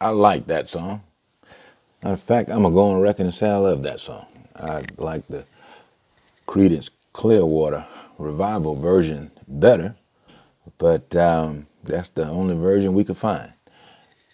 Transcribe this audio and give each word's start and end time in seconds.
I 0.00 0.10
like 0.10 0.46
that 0.48 0.68
song. 0.68 1.02
Matter 2.02 2.14
of 2.14 2.22
fact, 2.22 2.50
I'm 2.50 2.62
gonna 2.62 2.74
go 2.74 2.90
on 2.90 3.00
record 3.00 3.24
and 3.26 3.34
say 3.34 3.48
I 3.50 3.56
love 3.58 3.82
that 3.84 4.00
song. 4.00 4.26
I 4.56 4.82
like 4.98 5.26
the 5.28 5.44
Creedence 6.46 6.90
Clearwater 7.12 7.86
revival 8.18 8.76
version 8.76 9.30
better, 9.48 9.96
but 10.78 11.14
um, 11.16 11.66
that's 11.84 12.10
the 12.10 12.28
only 12.28 12.56
version 12.56 12.94
we 12.94 13.04
could 13.04 13.16
find, 13.18 13.52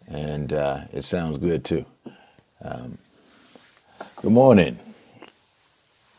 and 0.09 0.53
uh, 0.53 0.83
it 0.93 1.05
sounds 1.05 1.39
good 1.39 1.65
too. 1.65 1.85
Um, 2.63 2.99
good 4.17 4.33
morning. 4.33 4.79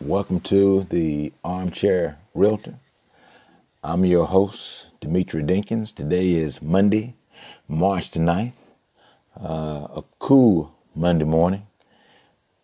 Welcome 0.02 0.40
to 0.42 0.84
the 0.86 1.34
Armchair 1.44 2.20
Realtor. 2.36 2.76
I'm 3.84 4.06
your 4.06 4.28
host, 4.28 4.88
Demetri 5.02 5.44
Dinkins. 5.44 5.94
Today 5.96 6.34
is 6.36 6.62
Monday, 6.62 7.16
March 7.68 8.12
the 8.12 8.20
9th, 8.20 8.54
uh, 9.40 9.88
a 9.96 10.04
cool 10.20 10.76
Monday 10.96 11.26
morning, 11.26 11.66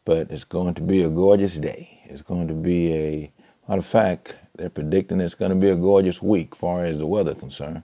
but 0.05 0.31
it's 0.31 0.43
going 0.43 0.73
to 0.76 0.81
be 0.81 1.03
a 1.03 1.09
gorgeous 1.09 1.57
day. 1.57 2.02
It's 2.05 2.21
going 2.21 2.48
to 2.48 2.53
be 2.53 2.93
a, 2.93 3.31
matter 3.67 3.80
of 3.80 3.85
fact, 3.85 4.35
they're 4.55 4.70
predicting 4.70 5.20
it's 5.20 5.35
going 5.35 5.52
to 5.52 5.57
be 5.57 5.70
a 5.70 5.76
gorgeous 5.76 6.21
week, 6.21 6.55
far 6.55 6.85
as 6.85 6.99
the 6.99 7.07
weather 7.07 7.35
concerned. 7.35 7.84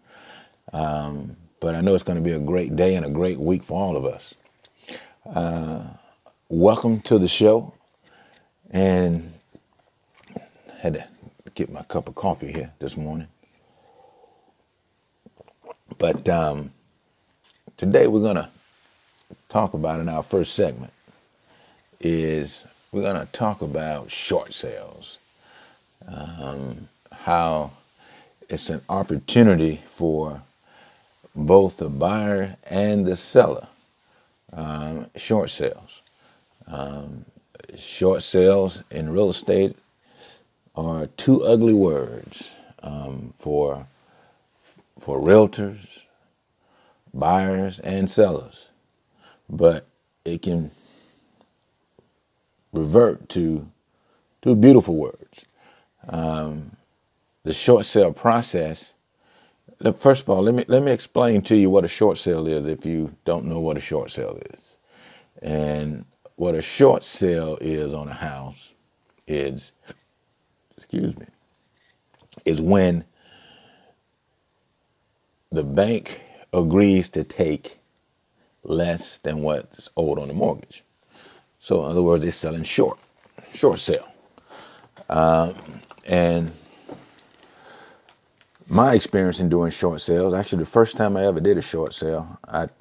Um, 0.73 1.35
but 1.59 1.75
I 1.75 1.81
know 1.81 1.95
it's 1.95 2.03
going 2.03 2.17
to 2.17 2.23
be 2.23 2.35
a 2.35 2.39
great 2.39 2.75
day 2.75 2.95
and 2.95 3.05
a 3.05 3.09
great 3.09 3.39
week 3.39 3.63
for 3.63 3.79
all 3.79 3.95
of 3.97 4.05
us. 4.05 4.35
Uh, 5.25 5.83
welcome 6.49 7.01
to 7.01 7.17
the 7.17 7.27
show, 7.27 7.73
and 8.71 9.33
had 10.79 10.93
to 10.95 11.07
get 11.55 11.71
my 11.71 11.81
cup 11.83 12.07
of 12.07 12.15
coffee 12.15 12.51
here 12.51 12.71
this 12.79 12.97
morning. 12.97 13.27
But 15.97 16.27
um, 16.29 16.71
today 17.77 18.07
we're 18.07 18.21
going 18.21 18.35
to 18.35 18.49
talk 19.49 19.73
about 19.73 19.99
in 19.99 20.09
our 20.09 20.23
first 20.23 20.53
segment 20.55 20.93
is 22.01 22.63
we're 22.91 23.01
going 23.01 23.25
to 23.25 23.31
talk 23.33 23.61
about 23.61 24.11
short 24.11 24.53
sales, 24.53 25.17
um, 26.07 26.87
how 27.11 27.71
it's 28.49 28.69
an 28.69 28.81
opportunity 28.89 29.81
for 29.87 30.41
both 31.35 31.77
the 31.77 31.89
buyer 31.89 32.55
and 32.69 33.05
the 33.05 33.15
seller. 33.15 33.67
Um, 34.53 35.07
short 35.15 35.49
sales. 35.49 36.01
Um, 36.67 37.25
short 37.77 38.23
sales 38.23 38.83
in 38.91 39.11
real 39.11 39.29
estate 39.29 39.75
are 40.75 41.07
two 41.17 41.43
ugly 41.43 41.73
words 41.73 42.49
um, 42.83 43.33
for 43.39 43.85
for 44.99 45.19
realtors, 45.19 45.99
buyers, 47.13 47.79
and 47.81 48.09
sellers, 48.09 48.69
but 49.49 49.87
it 50.23 50.41
can 50.41 50.71
revert 52.73 53.29
to 53.29 53.67
two 54.41 54.55
beautiful 54.55 54.95
words. 54.95 55.45
Um, 56.09 56.75
the 57.43 57.53
short 57.53 57.85
sale 57.85 58.13
process. 58.13 58.93
First 59.99 60.23
of 60.23 60.29
all, 60.29 60.41
let 60.41 60.55
me 60.55 60.65
let 60.67 60.83
me 60.83 60.91
explain 60.91 61.41
to 61.43 61.55
you 61.55 61.69
what 61.69 61.85
a 61.85 61.89
short 61.89 62.17
sale 62.17 62.47
is 62.47 62.67
if 62.67 62.85
you 62.85 63.15
don't 63.25 63.45
know 63.45 63.59
what 63.59 63.77
a 63.77 63.81
short 63.81 64.11
sale 64.11 64.39
is. 64.53 64.77
And 65.41 66.05
what 66.37 66.55
a 66.55 66.61
short 66.61 67.03
sale 67.03 67.57
is 67.61 67.93
on 67.93 68.07
a 68.07 68.13
house 68.13 68.73
is, 69.27 69.71
excuse 70.77 71.17
me, 71.17 71.25
is 72.45 72.61
when 72.61 73.03
the 75.51 75.63
bank 75.63 76.21
agrees 76.53 77.09
to 77.09 77.23
take 77.23 77.79
less 78.69 79.17
than 79.19 79.41
what's 79.41 79.89
owed 79.97 80.19
on 80.19 80.27
the 80.27 80.33
mortgage. 80.33 80.83
So, 81.59 81.83
in 81.85 81.91
other 81.91 82.01
words, 82.01 82.23
they're 82.23 82.31
selling 82.31 82.63
short, 82.63 82.99
short 83.53 83.79
sale. 83.79 84.07
Um, 85.09 85.55
and 86.05 86.51
my 88.67 88.93
experience 88.93 89.39
in 89.39 89.49
doing 89.49 89.71
short 89.71 90.01
sales, 90.01 90.33
actually, 90.33 90.59
the 90.59 90.69
first 90.69 90.97
time 90.97 91.17
I 91.17 91.25
ever 91.25 91.39
did 91.39 91.57
a 91.57 91.61
short 91.61 91.93
sale, 91.93 92.39
I'd 92.47 92.71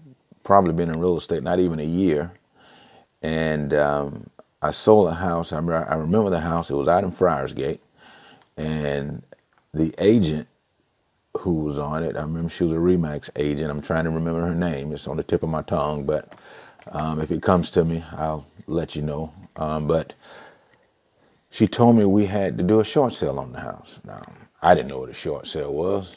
probably 0.42 0.74
been 0.74 0.90
in 0.90 1.00
real 1.00 1.16
estate 1.16 1.42
not 1.42 1.60
even 1.60 1.80
a 1.80 1.84
year. 1.84 2.32
And 3.22 3.72
um, 3.72 4.28
I 4.60 4.70
sold 4.70 5.08
a 5.08 5.14
house. 5.14 5.52
I 5.52 5.58
remember 5.58 6.30
the 6.30 6.40
house, 6.40 6.70
it 6.70 6.74
was 6.74 6.88
out 6.88 7.04
in 7.04 7.12
Friarsgate. 7.12 7.80
And 8.56 9.22
the 9.72 9.94
agent 9.98 10.46
who 11.44 11.56
was 11.56 11.78
on 11.78 12.02
it. 12.02 12.16
I 12.16 12.22
remember 12.22 12.48
she 12.48 12.64
was 12.64 12.72
a 12.72 12.76
Remax 12.76 13.28
agent. 13.36 13.70
I'm 13.70 13.82
trying 13.82 14.04
to 14.04 14.10
remember 14.10 14.40
her 14.40 14.54
name. 14.54 14.92
It's 14.92 15.06
on 15.06 15.18
the 15.18 15.22
tip 15.22 15.42
of 15.42 15.50
my 15.50 15.60
tongue, 15.60 16.06
but 16.06 16.32
um, 16.90 17.20
if 17.20 17.30
it 17.30 17.42
comes 17.42 17.70
to 17.72 17.84
me, 17.84 18.02
I'll 18.12 18.46
let 18.66 18.96
you 18.96 19.02
know. 19.02 19.30
Um, 19.56 19.86
but 19.86 20.14
she 21.50 21.68
told 21.68 21.96
me 21.96 22.06
we 22.06 22.24
had 22.24 22.56
to 22.56 22.64
do 22.64 22.80
a 22.80 22.84
short 22.84 23.12
sale 23.12 23.38
on 23.38 23.52
the 23.52 23.60
house. 23.60 24.00
Now, 24.06 24.22
I 24.62 24.74
didn't 24.74 24.88
know 24.88 25.00
what 25.00 25.10
a 25.10 25.14
short 25.14 25.46
sale 25.46 25.74
was. 25.74 26.16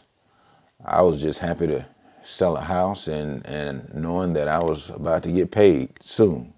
I 0.85 1.01
was 1.01 1.21
just 1.21 1.39
happy 1.39 1.67
to 1.67 1.85
sell 2.23 2.55
a 2.55 2.61
house 2.61 3.09
and, 3.09 3.45
and 3.45 3.94
knowing 3.94 4.31
that 4.33 4.47
I 4.47 4.59
was 4.59 4.91
about 4.91 5.23
to 5.23 5.31
get 5.33 5.51
paid 5.51 5.91
soon. 6.01 6.53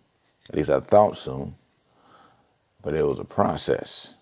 At 0.50 0.56
least 0.57 0.69
I 0.69 0.80
thought 0.80 1.18
soon. 1.18 1.56
But 2.84 2.94
it 2.94 3.03
was 3.03 3.18
a 3.18 3.25
process. 3.25 4.13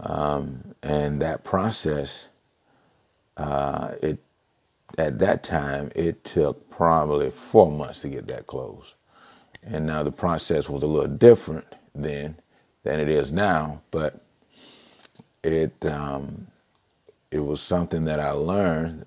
Um, 0.00 0.74
and 0.82 1.20
that 1.22 1.44
process 1.44 2.28
uh, 3.38 3.92
it 4.02 4.18
at 4.98 5.18
that 5.20 5.42
time 5.44 5.90
it 5.96 6.24
took 6.24 6.70
probably 6.70 7.30
four 7.30 7.70
months 7.70 8.02
to 8.02 8.08
get 8.08 8.28
that 8.28 8.46
closed, 8.48 8.94
and 9.64 9.86
now 9.86 10.02
the 10.02 10.12
process 10.12 10.68
was 10.68 10.82
a 10.82 10.88
little 10.88 11.14
different 11.16 11.66
then 11.94 12.36
than 12.84 13.00
it 13.00 13.08
is 13.08 13.32
now, 13.32 13.82
but 13.90 14.24
it 15.44 15.74
um, 15.86 16.46
it 17.30 17.40
was 17.40 17.60
something 17.62 18.04
that 18.06 18.20
I 18.20 18.30
learned 18.32 19.06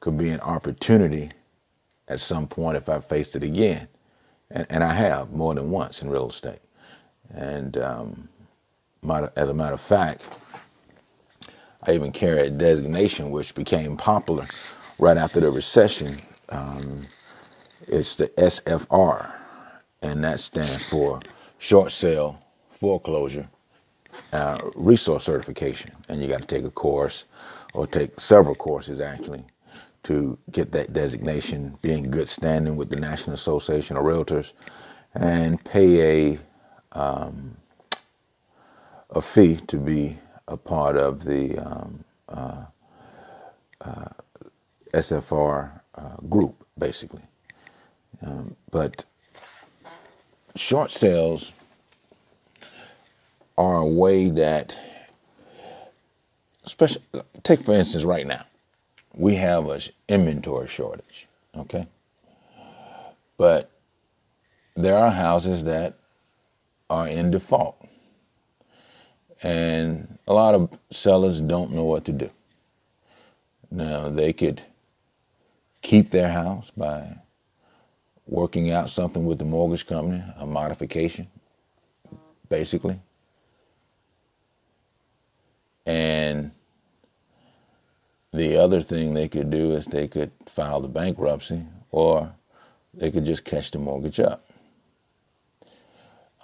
could 0.00 0.18
be 0.18 0.30
an 0.30 0.40
opportunity 0.40 1.30
at 2.08 2.20
some 2.20 2.46
point 2.48 2.76
if 2.76 2.88
I 2.88 3.00
faced 3.00 3.36
it 3.36 3.44
again, 3.44 3.88
and, 4.50 4.66
and 4.70 4.84
I 4.84 4.94
have 4.94 5.32
more 5.32 5.54
than 5.54 5.70
once 5.70 6.02
in 6.02 6.10
real 6.10 6.28
estate, 6.30 6.60
and 7.34 7.76
um, 7.78 8.28
as 9.36 9.48
a 9.50 9.54
matter 9.54 9.74
of 9.74 9.80
fact 9.82 10.24
I 11.84 11.92
even 11.92 12.12
carry 12.12 12.46
a 12.46 12.50
designation 12.50 13.30
which 13.30 13.54
became 13.54 13.96
popular 13.96 14.46
right 14.98 15.16
after 15.16 15.40
the 15.40 15.50
recession. 15.50 16.18
Um, 16.50 17.06
it's 17.88 18.16
the 18.16 18.28
SFR, 18.28 19.34
and 20.02 20.22
that 20.24 20.40
stands 20.40 20.88
for 20.88 21.20
Short 21.58 21.92
Sale 21.92 22.40
Foreclosure 22.70 23.48
uh, 24.32 24.58
Resource 24.74 25.24
Certification. 25.24 25.92
And 26.08 26.22
you 26.22 26.28
got 26.28 26.42
to 26.42 26.46
take 26.46 26.64
a 26.64 26.70
course 26.70 27.24
or 27.74 27.86
take 27.86 28.20
several 28.20 28.54
courses 28.54 29.00
actually 29.00 29.44
to 30.04 30.38
get 30.50 30.72
that 30.72 30.92
designation, 30.92 31.76
be 31.82 31.92
in 31.92 32.10
good 32.10 32.28
standing 32.28 32.76
with 32.76 32.90
the 32.90 32.96
National 32.96 33.34
Association 33.34 33.96
of 33.96 34.04
Realtors, 34.04 34.52
and 35.14 35.62
pay 35.64 36.34
a 36.34 36.38
um, 36.92 37.56
a 39.10 39.22
fee 39.22 39.56
to 39.68 39.76
be 39.78 40.18
a 40.50 40.56
part 40.56 40.96
of 40.96 41.24
the 41.24 41.56
um, 41.58 42.04
uh, 42.28 42.64
uh, 43.80 44.08
SFR 44.92 45.80
uh, 45.94 46.16
group, 46.28 46.66
basically. 46.76 47.22
Um, 48.26 48.56
but 48.70 49.04
short 50.56 50.90
sales 50.90 51.52
are 53.56 53.76
a 53.76 53.86
way 53.86 54.28
that, 54.30 54.74
especially, 56.64 57.02
take 57.44 57.62
for 57.62 57.74
instance, 57.74 58.04
right 58.04 58.26
now, 58.26 58.44
we 59.14 59.36
have 59.36 59.68
an 59.68 59.80
inventory 60.08 60.68
shortage, 60.68 61.28
okay? 61.56 61.86
But 63.36 63.70
there 64.76 64.96
are 64.96 65.10
houses 65.10 65.64
that 65.64 65.94
are 66.88 67.06
in 67.06 67.30
default. 67.30 67.76
And 69.42 70.18
a 70.26 70.34
lot 70.34 70.54
of 70.54 70.70
sellers 70.90 71.40
don't 71.40 71.72
know 71.72 71.84
what 71.84 72.04
to 72.06 72.12
do. 72.12 72.30
Now, 73.70 74.10
they 74.10 74.32
could 74.32 74.62
keep 75.82 76.10
their 76.10 76.30
house 76.30 76.70
by 76.76 77.16
working 78.26 78.70
out 78.70 78.90
something 78.90 79.24
with 79.24 79.38
the 79.38 79.44
mortgage 79.44 79.86
company, 79.86 80.22
a 80.36 80.46
modification, 80.46 81.26
basically. 82.48 82.98
And 85.86 86.50
the 88.32 88.56
other 88.58 88.80
thing 88.82 89.14
they 89.14 89.28
could 89.28 89.50
do 89.50 89.72
is 89.72 89.86
they 89.86 90.06
could 90.06 90.30
file 90.46 90.80
the 90.80 90.88
bankruptcy 90.88 91.62
or 91.90 92.32
they 92.94 93.10
could 93.10 93.24
just 93.24 93.44
catch 93.44 93.70
the 93.70 93.78
mortgage 93.78 94.20
up. 94.20 94.44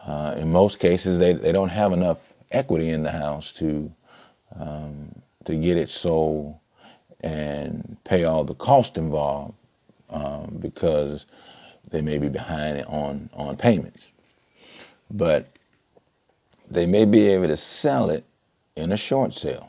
Uh, 0.04 0.34
in 0.36 0.50
most 0.50 0.78
cases, 0.78 1.18
they, 1.18 1.32
they 1.32 1.52
don't 1.52 1.68
have 1.68 1.92
enough 1.92 2.25
equity 2.50 2.90
in 2.90 3.02
the 3.02 3.10
house 3.10 3.52
to 3.52 3.92
um, 4.58 5.14
to 5.44 5.56
get 5.56 5.76
it 5.76 5.90
sold 5.90 6.56
and 7.20 7.96
pay 8.04 8.24
all 8.24 8.44
the 8.44 8.54
cost 8.54 8.96
involved 8.96 9.54
um, 10.10 10.56
because 10.60 11.26
they 11.90 12.00
may 12.00 12.18
be 12.18 12.28
behind 12.28 12.84
on 12.86 13.30
on 13.32 13.56
payments, 13.56 14.08
but 15.10 15.48
they 16.70 16.86
may 16.86 17.04
be 17.04 17.28
able 17.28 17.46
to 17.46 17.56
sell 17.56 18.10
it 18.10 18.24
in 18.74 18.92
a 18.92 18.96
short 18.96 19.32
sale. 19.34 19.68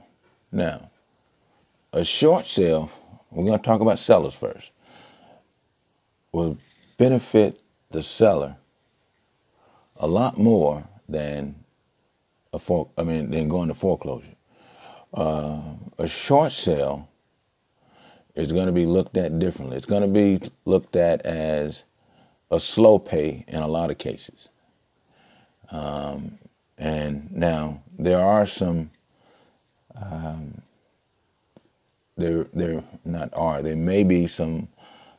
Now, 0.52 0.90
a 1.94 2.04
short 2.04 2.48
sale, 2.48 2.92
we're 3.32 3.46
going 3.46 3.58
to 3.58 3.64
talk 3.64 3.82
about 3.82 4.00
sellers 4.00 4.34
first, 4.34 4.72
will 6.32 6.58
benefit 6.98 7.60
the 7.92 8.04
seller 8.04 8.56
a 9.98 10.08
lot 10.08 10.38
more 10.38 10.84
than 11.08 11.56
a 12.58 12.86
I 12.98 13.04
mean, 13.04 13.32
than 13.32 13.50
going 13.50 13.70
to 13.70 13.74
foreclosure. 13.74 14.36
Uh, 15.14 15.62
a 15.98 16.08
short 16.08 16.52
sale 16.52 17.08
is 18.36 18.52
going 18.52 18.68
to 18.68 18.72
be 18.72 18.86
looked 18.86 19.18
at 19.18 19.40
differently. 19.40 19.78
It's 19.78 19.86
going 19.86 20.02
to 20.02 20.08
be 20.08 20.50
looked 20.66 20.96
at 20.96 21.22
as 21.26 21.84
a 22.52 22.60
slow 22.60 23.00
pay 23.00 23.44
in 23.48 23.62
a 23.62 23.68
lot 23.68 23.90
of 23.90 23.98
cases. 23.98 24.50
Um, 25.72 26.38
and 26.78 27.32
now 27.32 27.82
there 27.98 28.20
are 28.20 28.46
some, 28.46 28.92
um, 30.00 30.62
there 32.16 32.48
there 32.54 32.84
not 33.06 33.30
are 33.34 33.62
there 33.62 33.76
may 33.76 34.04
be 34.04 34.28
some 34.28 34.68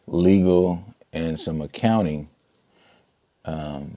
legal 0.06 0.82
and 1.12 1.38
some 1.38 1.60
accounting 1.60 2.28
um, 3.44 3.96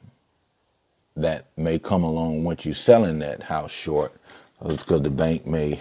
that 1.17 1.47
may 1.57 1.79
come 1.79 2.03
along 2.03 2.43
once 2.43 2.65
you're 2.65 2.75
selling 2.75 3.19
that 3.19 3.43
house 3.43 3.71
short. 3.71 4.13
Because 4.63 5.01
the 5.01 5.09
bank 5.11 5.45
may 5.47 5.79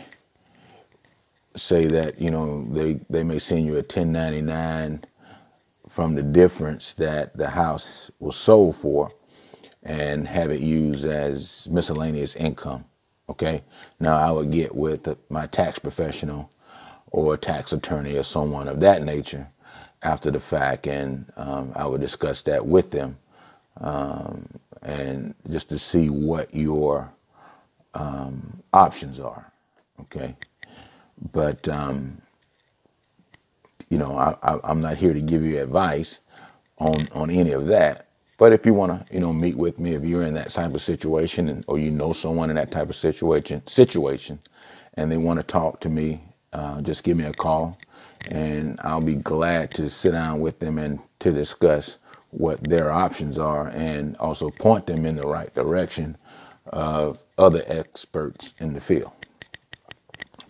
say 1.56 1.86
that 1.86 2.20
you 2.20 2.30
know 2.30 2.64
they 2.72 3.00
they 3.10 3.24
may 3.24 3.38
send 3.38 3.66
you 3.66 3.74
a 3.74 3.76
1099 3.76 5.04
from 5.88 6.14
the 6.14 6.22
difference 6.22 6.94
that 6.94 7.36
the 7.36 7.48
house 7.48 8.10
was 8.20 8.36
sold 8.36 8.76
for 8.76 9.10
and 9.84 10.28
have 10.28 10.50
it 10.50 10.60
used 10.60 11.04
as 11.06 11.68
miscellaneous 11.70 12.36
income 12.36 12.84
okay 13.28 13.62
now 14.00 14.16
i 14.16 14.30
would 14.30 14.52
get 14.52 14.74
with 14.74 15.16
my 15.30 15.46
tax 15.48 15.78
professional 15.78 16.50
or 17.12 17.34
a 17.34 17.38
tax 17.38 17.72
attorney 17.72 18.16
or 18.16 18.24
someone 18.24 18.68
of 18.68 18.80
that 18.80 19.02
nature 19.04 19.48
after 20.02 20.30
the 20.30 20.40
fact 20.40 20.86
and 20.86 21.26
um, 21.36 21.72
i 21.76 21.86
would 21.86 22.00
discuss 22.00 22.42
that 22.42 22.66
with 22.66 22.90
them 22.90 23.16
um, 23.80 24.46
and 24.82 25.34
just 25.50 25.68
to 25.70 25.78
see 25.78 26.10
what 26.10 26.54
your 26.54 27.12
um, 27.94 28.62
options 28.72 29.20
are 29.20 29.52
okay 30.00 30.34
but 31.32 31.68
um, 31.68 32.16
you 33.90 33.98
know, 33.98 34.16
I, 34.16 34.58
am 34.70 34.80
not 34.80 34.96
here 34.98 35.14
to 35.14 35.20
give 35.20 35.44
you 35.44 35.60
advice 35.60 36.20
on 36.78 37.08
on 37.14 37.30
any 37.30 37.52
of 37.52 37.66
that. 37.66 38.06
But 38.38 38.52
if 38.52 38.66
you 38.66 38.74
want 38.74 39.08
to, 39.08 39.14
you 39.14 39.20
know, 39.20 39.32
meet 39.32 39.56
with 39.56 39.78
me, 39.78 39.94
if 39.94 40.04
you're 40.04 40.24
in 40.24 40.34
that 40.34 40.50
type 40.50 40.74
of 40.74 40.82
situation, 40.82 41.48
and, 41.48 41.64
or 41.68 41.78
you 41.78 41.90
know 41.90 42.12
someone 42.12 42.50
in 42.50 42.56
that 42.56 42.72
type 42.72 42.90
of 42.90 42.96
situation, 42.96 43.66
situation, 43.66 44.40
and 44.96 45.12
they 45.12 45.18
want 45.18 45.38
to 45.40 45.44
talk 45.44 45.80
to 45.80 45.90
me, 45.90 46.22
uh, 46.54 46.82
just 46.82 47.04
give 47.04 47.16
me 47.18 47.24
a 47.24 47.32
call, 47.34 47.78
and 48.30 48.80
I'll 48.84 49.02
be 49.02 49.16
glad 49.16 49.72
to 49.72 49.90
sit 49.90 50.12
down 50.12 50.40
with 50.40 50.58
them 50.60 50.78
and 50.78 51.00
to 51.20 51.32
discuss 51.32 51.98
what 52.30 52.62
their 52.62 52.90
options 52.90 53.38
are, 53.38 53.68
and 53.68 54.16
also 54.18 54.50
point 54.50 54.86
them 54.86 55.04
in 55.04 55.16
the 55.16 55.26
right 55.26 55.52
direction 55.54 56.16
of 56.66 57.22
other 57.38 57.62
experts 57.66 58.54
in 58.60 58.74
the 58.74 58.80
field. 58.80 59.12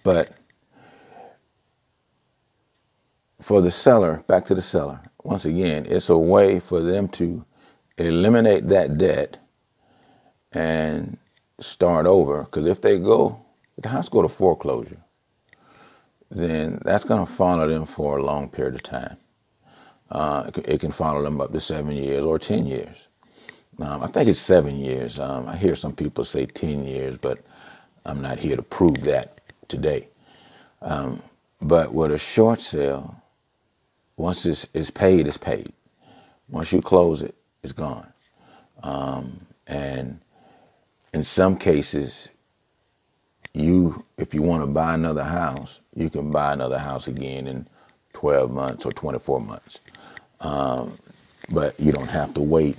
But 0.03 0.33
for 3.41 3.61
the 3.61 3.71
seller, 3.71 4.23
back 4.27 4.45
to 4.47 4.55
the 4.55 4.63
seller, 4.63 5.01
once 5.23 5.45
again, 5.45 5.87
it's 5.87 6.09
a 6.09 6.19
way 6.19 6.61
for 6.61 6.81
them 6.81 7.09
to 7.09 7.45
eliminate 7.99 8.69
that 8.69 8.99
debt 8.99 9.39
and 10.53 11.19
start 11.61 12.07
over. 12.07 12.45
Because 12.45 12.67
if 12.67 12.81
they 12.81 12.99
go, 12.99 13.41
if 13.77 13.83
the 13.83 13.89
house 13.89 14.09
go 14.09 14.23
to 14.23 14.29
foreclosure, 14.29 15.01
then 16.31 16.81
that's 16.85 17.05
going 17.05 17.27
to 17.27 17.33
follow 17.33 17.69
them 17.69 17.85
for 17.85 18.19
a 18.19 18.23
long 18.23 18.49
period 18.49 18.75
of 18.75 18.83
time. 18.83 19.17
Uh, 20.11 20.51
it, 20.65 20.81
can 20.81 20.91
follow 20.93 21.23
them 21.23 21.41
up 21.41 21.53
to 21.53 21.61
seven 21.61 21.95
years 21.95 22.25
or 22.25 22.39
10 22.39 22.67
years. 22.67 23.07
Um, 23.81 24.03
I 24.03 24.09
think 24.09 24.29
it's 24.29 24.41
seven 24.41 24.77
years. 24.79 25.21
Um, 25.21 25.49
I 25.49 25.57
hear 25.57 25.77
some 25.77 25.95
people 25.95 26.25
say 26.25 26.47
10 26.47 26.85
years, 26.85 27.17
but 27.17 27.41
I'm 28.05 28.21
not 28.21 28.39
here 28.39 28.57
to 28.57 28.63
prove 28.63 29.03
that 29.03 29.41
today. 29.69 30.09
Um, 30.83 31.23
but 31.63 31.95
with 31.95 32.11
a 32.13 32.19
short 32.19 32.61
sale, 32.61 33.15
once 34.17 34.45
it's, 34.47 34.67
it's 34.75 34.91
paid, 34.91 35.29
it's 35.29 35.37
paid. 35.39 35.73
Once 36.49 36.73
you 36.73 36.81
close 36.83 37.23
it, 37.23 37.35
it's 37.63 37.73
gone. 37.73 38.07
Um, 38.83 39.47
and 39.67 40.21
in 41.15 41.23
some 41.23 41.57
cases, 41.57 42.29
you, 43.55 44.05
if 44.19 44.35
you 44.35 44.43
want 44.43 44.63
to 44.63 44.67
buy 44.67 44.95
another 44.95 45.25
house, 45.25 45.81
you 45.95 46.11
can 46.11 46.31
buy 46.31 46.53
another 46.53 46.79
house 46.79 47.09
again 47.09 47.47
in 47.47 47.67
12 48.15 48.51
months 48.51 48.87
or 48.87 48.93
24 48.93 49.41
months. 49.41 49.79
Um, 50.41 50.99
but 51.53 51.79
you 51.81 51.93
don't 51.93 52.11
have 52.11 52.35
to 52.35 52.41
wait 52.41 52.79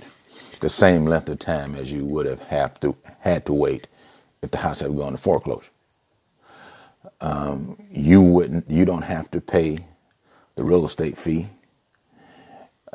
the 0.60 0.70
same 0.70 1.06
length 1.06 1.28
of 1.30 1.38
time 1.40 1.74
as 1.76 1.92
you 1.92 2.04
would 2.04 2.26
have 2.26 2.40
have 2.40 2.80
to 2.80 2.96
had 3.20 3.46
to 3.46 3.52
wait 3.54 3.88
if 4.42 4.50
the 4.52 4.58
house 4.58 4.80
had 4.80 4.96
gone 4.96 5.12
to 5.12 5.18
foreclosure. 5.18 5.70
Um, 7.20 7.78
you 7.90 8.20
wouldn't. 8.22 8.70
You 8.70 8.84
don't 8.86 9.02
have 9.02 9.30
to 9.32 9.40
pay 9.40 9.78
the 10.56 10.64
real 10.64 10.86
estate 10.86 11.18
fee. 11.18 11.48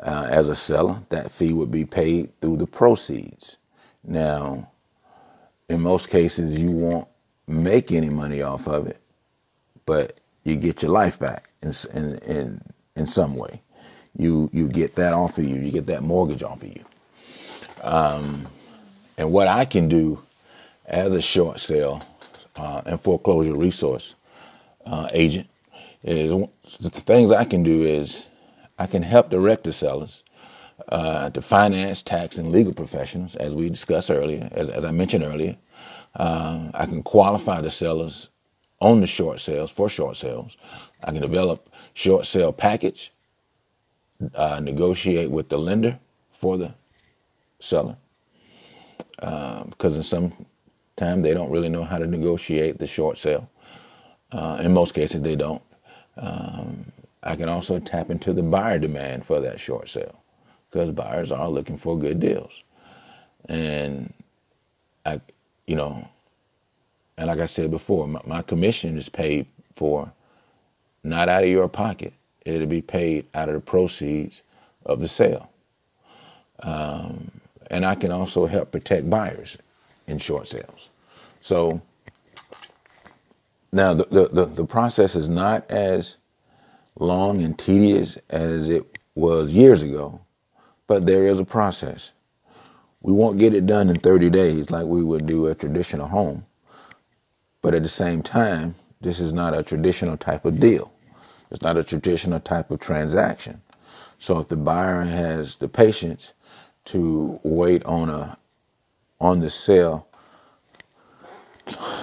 Uh, 0.00 0.28
as 0.30 0.48
a 0.48 0.56
seller, 0.56 1.00
that 1.10 1.30
fee 1.32 1.52
would 1.52 1.70
be 1.70 1.84
paid 1.84 2.38
through 2.40 2.56
the 2.58 2.66
proceeds. 2.66 3.58
Now, 4.04 4.70
in 5.68 5.82
most 5.82 6.10
cases, 6.10 6.58
you 6.58 6.70
won't 6.72 7.08
make 7.48 7.92
any 7.92 8.10
money 8.10 8.42
off 8.42 8.68
of 8.68 8.88
it, 8.88 9.00
but 9.86 10.18
you 10.44 10.56
get 10.56 10.82
your 10.82 10.92
life 10.92 11.18
back 11.18 11.50
in 11.62 11.72
in 11.94 12.18
in, 12.20 12.62
in 12.96 13.06
some 13.06 13.36
way. 13.36 13.62
You 14.18 14.50
you 14.52 14.68
get 14.68 14.96
that 14.96 15.14
off 15.14 15.38
of 15.38 15.44
you. 15.46 15.56
You 15.56 15.72
get 15.72 15.86
that 15.88 16.04
mortgage 16.04 16.44
off 16.44 16.62
of 16.62 16.68
you. 16.68 16.84
Um, 17.82 18.46
and 19.18 19.32
what 19.32 19.48
I 19.48 19.64
can 19.66 19.88
do 19.88 20.22
as 20.86 21.14
a 21.14 21.22
short 21.22 21.60
sale 21.60 22.02
uh, 22.56 22.82
and 22.86 23.00
foreclosure 23.00 23.56
resource 23.56 24.16
uh, 24.86 25.08
agent 25.12 25.48
is 26.04 26.30
the 26.80 26.90
things 26.90 27.32
I 27.32 27.44
can 27.44 27.62
do 27.62 27.84
is 27.84 28.26
I 28.78 28.86
can 28.86 29.02
help 29.02 29.30
direct 29.30 29.64
the 29.64 29.72
sellers 29.72 30.24
uh, 30.88 31.30
to 31.30 31.42
finance, 31.42 32.02
tax, 32.02 32.38
and 32.38 32.52
legal 32.52 32.74
professionals, 32.74 33.36
as 33.36 33.54
we 33.54 33.68
discussed 33.70 34.10
earlier, 34.10 34.48
as, 34.52 34.70
as 34.70 34.84
I 34.84 34.92
mentioned 34.92 35.24
earlier. 35.24 35.56
Uh, 36.16 36.70
I 36.74 36.86
can 36.86 37.02
qualify 37.02 37.60
the 37.60 37.70
sellers 37.70 38.30
on 38.80 39.00
the 39.00 39.06
short 39.06 39.40
sales 39.40 39.70
for 39.70 39.88
short 39.88 40.16
sales. 40.16 40.56
I 41.04 41.12
can 41.12 41.20
develop 41.22 41.70
short 41.94 42.26
sale 42.26 42.52
package, 42.52 43.12
uh, 44.34 44.60
negotiate 44.60 45.30
with 45.30 45.48
the 45.48 45.58
lender 45.58 45.98
for 46.32 46.58
the 46.58 46.74
seller, 47.60 47.96
because 49.16 49.94
uh, 49.94 49.96
in 49.96 50.02
some 50.02 50.46
time 50.96 51.22
they 51.22 51.34
don't 51.34 51.50
really 51.50 51.68
know 51.68 51.84
how 51.84 51.98
to 51.98 52.06
negotiate 52.06 52.78
the 52.78 52.86
short 52.86 53.18
sale. 53.18 53.48
Uh, 54.32 54.58
in 54.62 54.72
most 54.72 54.94
cases, 54.94 55.22
they 55.22 55.36
don't. 55.36 55.62
Um, 56.16 56.84
I 57.22 57.36
can 57.36 57.48
also 57.48 57.78
tap 57.78 58.10
into 58.10 58.32
the 58.32 58.42
buyer 58.42 58.78
demand 58.78 59.24
for 59.24 59.40
that 59.40 59.60
short 59.60 59.88
sale 59.88 60.22
because 60.70 60.92
buyers 60.92 61.32
are 61.32 61.48
looking 61.48 61.76
for 61.78 61.98
good 61.98 62.20
deals. 62.20 62.62
And 63.48 64.12
I, 65.06 65.20
you 65.66 65.76
know, 65.76 66.06
and 67.16 67.28
like 67.28 67.40
I 67.40 67.46
said 67.46 67.70
before, 67.70 68.06
my, 68.08 68.20
my 68.26 68.42
commission 68.42 68.96
is 68.96 69.08
paid 69.08 69.46
for 69.74 70.12
not 71.04 71.28
out 71.28 71.44
of 71.44 71.48
your 71.48 71.68
pocket. 71.68 72.12
It'll 72.48 72.66
be 72.66 72.82
paid 72.82 73.26
out 73.34 73.48
of 73.48 73.54
the 73.54 73.60
proceeds 73.60 74.42
of 74.86 75.00
the 75.00 75.08
sale. 75.08 75.50
Um, 76.60 77.30
and 77.70 77.84
I 77.84 77.94
can 77.94 78.10
also 78.10 78.46
help 78.46 78.72
protect 78.72 79.08
buyers 79.10 79.58
in 80.06 80.18
short 80.18 80.48
sales. 80.48 80.88
So 81.42 81.80
now, 83.72 83.94
the, 83.94 84.06
the, 84.10 84.28
the, 84.28 84.44
the 84.46 84.64
process 84.64 85.14
is 85.14 85.28
not 85.28 85.70
as 85.70 86.16
long 86.98 87.42
and 87.42 87.58
tedious 87.58 88.18
as 88.30 88.70
it 88.70 88.98
was 89.14 89.52
years 89.52 89.82
ago, 89.82 90.20
but 90.86 91.06
there 91.06 91.26
is 91.26 91.38
a 91.38 91.44
process. 91.44 92.12
We 93.02 93.12
won't 93.12 93.38
get 93.38 93.54
it 93.54 93.66
done 93.66 93.90
in 93.90 93.96
30 93.96 94.30
days 94.30 94.70
like 94.70 94.86
we 94.86 95.04
would 95.04 95.26
do 95.26 95.46
a 95.46 95.54
traditional 95.54 96.08
home. 96.08 96.44
But 97.60 97.74
at 97.74 97.82
the 97.82 97.88
same 97.88 98.22
time, 98.22 98.74
this 99.00 99.20
is 99.20 99.32
not 99.32 99.56
a 99.56 99.62
traditional 99.62 100.16
type 100.16 100.44
of 100.44 100.58
deal. 100.58 100.90
It's 101.50 101.62
not 101.62 101.76
a 101.76 101.84
traditional 101.84 102.40
type 102.40 102.70
of 102.70 102.80
transaction. 102.80 103.62
So 104.18 104.38
if 104.38 104.48
the 104.48 104.56
buyer 104.56 105.02
has 105.02 105.56
the 105.56 105.68
patience 105.68 106.34
to 106.86 107.40
wait 107.44 107.84
on 107.84 108.10
a 108.10 108.38
on 109.20 109.40
the 109.40 109.50
sale 109.50 110.08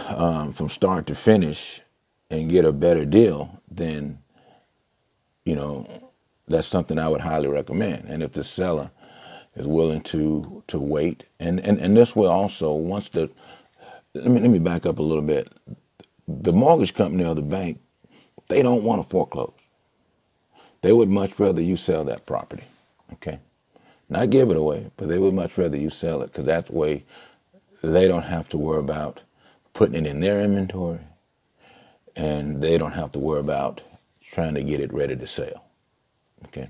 um, 0.09 0.53
from 0.53 0.69
start 0.69 1.07
to 1.07 1.15
finish 1.15 1.81
and 2.29 2.49
get 2.49 2.65
a 2.65 2.71
better 2.71 3.05
deal, 3.05 3.61
then 3.69 4.19
you 5.45 5.55
know 5.55 5.87
that's 6.47 6.67
something 6.67 6.99
I 6.99 7.09
would 7.09 7.21
highly 7.21 7.47
recommend. 7.47 8.05
And 8.09 8.23
if 8.23 8.33
the 8.33 8.43
seller 8.43 8.91
is 9.55 9.67
willing 9.67 10.01
to 10.03 10.63
to 10.67 10.79
wait, 10.79 11.25
and 11.39 11.59
and 11.61 11.79
and 11.79 11.97
this 11.97 12.15
will 12.15 12.31
also 12.31 12.73
once 12.73 13.09
the 13.09 13.29
let 14.15 14.27
me 14.27 14.41
let 14.41 14.49
me 14.49 14.59
back 14.59 14.85
up 14.85 14.99
a 14.99 15.03
little 15.03 15.23
bit. 15.23 15.51
The 16.27 16.53
mortgage 16.53 16.93
company 16.93 17.25
or 17.25 17.35
the 17.35 17.41
bank, 17.41 17.79
they 18.47 18.61
don't 18.61 18.83
want 18.83 19.01
to 19.01 19.09
foreclose. 19.09 19.53
They 20.81 20.93
would 20.93 21.09
much 21.09 21.39
rather 21.39 21.61
you 21.61 21.77
sell 21.77 22.03
that 22.05 22.25
property. 22.25 22.63
Okay, 23.13 23.39
not 24.09 24.29
give 24.29 24.49
it 24.49 24.57
away, 24.57 24.91
but 24.97 25.07
they 25.07 25.17
would 25.17 25.33
much 25.33 25.57
rather 25.57 25.77
you 25.77 25.89
sell 25.89 26.21
it 26.21 26.27
because 26.27 26.45
that 26.45 26.71
way 26.71 27.03
they 27.81 28.07
don't 28.07 28.23
have 28.23 28.49
to 28.49 28.57
worry 28.57 28.79
about 28.79 29.21
putting 29.73 30.05
it 30.05 30.09
in 30.09 30.19
their 30.19 30.41
inventory, 30.41 30.99
and 32.15 32.61
they 32.61 32.77
don't 32.77 32.93
have 32.93 33.11
to 33.13 33.19
worry 33.19 33.39
about 33.39 33.81
trying 34.31 34.53
to 34.55 34.63
get 34.63 34.79
it 34.79 34.93
ready 34.93 35.15
to 35.15 35.27
sell. 35.27 35.65
Okay. 36.45 36.69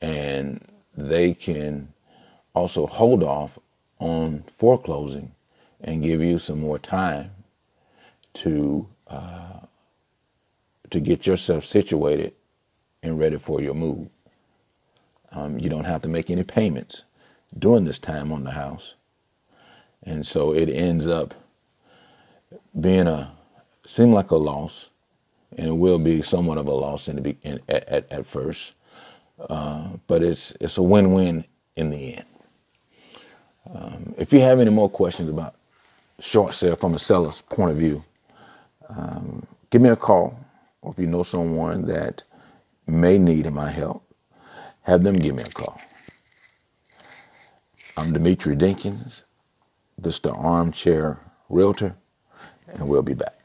And 0.00 0.64
they 0.96 1.34
can 1.34 1.92
also 2.54 2.86
hold 2.86 3.22
off 3.22 3.58
on 3.98 4.44
foreclosing 4.58 5.32
and 5.80 6.02
give 6.02 6.22
you 6.22 6.38
some 6.38 6.60
more 6.60 6.78
time 6.78 7.30
to 8.34 8.86
uh, 9.08 9.60
to 10.90 11.00
get 11.00 11.26
yourself 11.26 11.64
situated 11.64 12.34
and 13.02 13.18
ready 13.18 13.38
for 13.38 13.60
your 13.60 13.74
move. 13.74 14.08
Um, 15.32 15.58
you 15.58 15.70
don't 15.70 15.84
have 15.84 16.02
to 16.02 16.08
make 16.08 16.30
any 16.30 16.42
payments 16.42 17.02
during 17.58 17.84
this 17.84 17.98
time 17.98 18.32
on 18.32 18.44
the 18.44 18.50
house, 18.50 18.94
and 20.04 20.26
so 20.26 20.52
it 20.54 20.68
ends 20.68 21.06
up 21.06 21.34
being 22.80 23.06
a 23.06 23.32
seem 23.86 24.12
like 24.12 24.30
a 24.30 24.36
loss, 24.36 24.88
and 25.56 25.68
it 25.68 25.72
will 25.72 25.98
be 25.98 26.22
somewhat 26.22 26.58
of 26.58 26.66
a 26.66 26.72
loss 26.72 27.08
in 27.08 27.22
the 27.22 27.36
in, 27.42 27.60
at, 27.68 28.10
at, 28.10 28.26
first, 28.26 28.74
uh, 29.48 29.88
but 30.06 30.22
it's 30.22 30.52
it's 30.60 30.78
a 30.78 30.82
win-win 30.82 31.44
in 31.76 31.90
the 31.90 32.16
end. 32.16 32.24
Um, 33.74 34.14
if 34.18 34.32
you 34.32 34.40
have 34.40 34.60
any 34.60 34.70
more 34.70 34.90
questions 34.90 35.28
about 35.28 35.54
short 36.18 36.54
sale 36.54 36.76
from 36.76 36.94
a 36.94 36.98
seller's 36.98 37.42
point 37.42 37.70
of 37.70 37.76
view, 37.76 38.02
um, 38.88 39.46
give 39.70 39.80
me 39.82 39.88
a 39.88 39.96
call, 39.96 40.36
or 40.82 40.92
if 40.92 40.98
you 40.98 41.06
know 41.06 41.22
someone 41.22 41.86
that 41.86 42.22
may 42.86 43.18
need 43.18 43.50
my 43.52 43.70
help, 43.70 44.04
have 44.82 45.04
them 45.04 45.16
give 45.16 45.36
me 45.36 45.42
a 45.42 45.46
call. 45.46 45.80
I'm 47.96 48.12
Dimitri 48.12 48.56
Dinkins, 48.56 49.24
this 49.98 50.16
is 50.16 50.20
the 50.20 50.32
Armchair 50.32 51.20
Realtor, 51.50 51.96
and 52.68 52.88
we'll 52.88 53.02
be 53.02 53.14
back. 53.14 53.39